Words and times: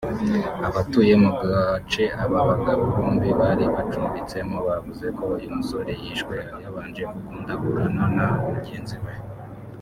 Abatuye 0.67 1.13
mu 1.23 1.31
gace 1.39 2.03
aba 2.23 2.39
bagabo 2.49 2.83
bombi 2.95 3.29
bari 3.39 3.65
bacumbitsemo 3.73 4.57
bavuze 4.67 5.05
ko 5.17 5.23
uyu 5.35 5.49
musore 5.57 5.91
yishwe 6.01 6.35
yabanje 6.63 7.03
kugundagurana 7.11 8.03
na 8.17 8.27
mugenzi 8.53 8.97
we 9.03 9.13